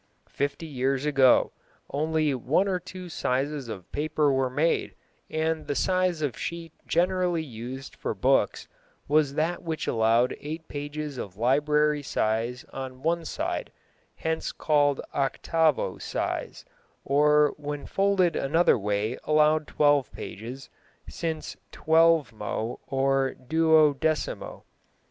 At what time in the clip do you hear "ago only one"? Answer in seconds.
1.05-2.67